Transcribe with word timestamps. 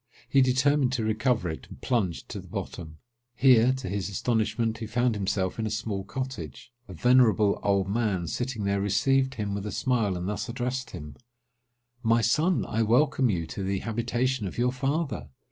He 0.27 0.41
determined 0.41 0.91
to 0.93 1.03
recover 1.03 1.47
it, 1.47 1.67
and 1.69 1.79
plunged 1.79 2.27
to 2.29 2.39
the 2.39 2.47
bottom. 2.47 2.97
Here, 3.35 3.71
to 3.73 3.87
his 3.87 4.09
astonishment, 4.09 4.79
he 4.79 4.87
found 4.87 5.13
himself 5.13 5.59
in 5.59 5.67
a 5.67 5.69
small 5.69 6.03
cottage. 6.03 6.71
A 6.87 6.93
venerable 6.95 7.59
old 7.61 7.87
man, 7.87 8.25
sitting 8.25 8.63
there, 8.63 8.81
received 8.81 9.35
him 9.35 9.53
with 9.53 9.67
a 9.67 9.71
smile, 9.71 10.17
and 10.17 10.27
thus 10.27 10.49
addressed 10.49 10.89
him:—"My 10.89 12.21
son, 12.21 12.65
I 12.65 12.81
welcome 12.81 13.29
you 13.29 13.45
to 13.45 13.61
the 13.61 13.81
habitation 13.81 14.47
of 14.47 14.57
your 14.57 14.71
father! 14.71 15.29